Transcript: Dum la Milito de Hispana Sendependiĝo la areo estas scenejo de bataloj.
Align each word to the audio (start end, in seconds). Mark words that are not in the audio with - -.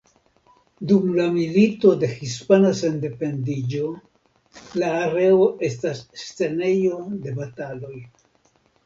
Dum 0.91 1.09
la 1.17 1.25
Milito 1.33 1.91
de 2.03 2.07
Hispana 2.21 2.71
Sendependiĝo 2.79 3.89
la 4.85 4.89
areo 5.03 5.45
estas 5.69 6.01
scenejo 6.23 6.99
de 7.27 7.35
bataloj. 7.43 7.95